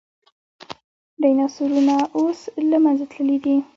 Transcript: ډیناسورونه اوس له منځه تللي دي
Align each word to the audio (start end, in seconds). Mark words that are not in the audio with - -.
ډیناسورونه 1.21 1.95
اوس 2.17 2.39
له 2.69 2.77
منځه 2.83 3.05
تللي 3.13 3.37
دي 3.43 3.55